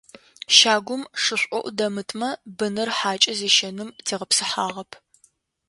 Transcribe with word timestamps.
Щагум 0.55 1.03
шышӏоӏу 1.23 1.73
дэмытмэ, 1.77 2.29
быныр 2.57 2.89
хьакӏэ 2.97 3.33
зещэным 3.39 3.89
тегъэпсыхьагъэп. 4.05 4.91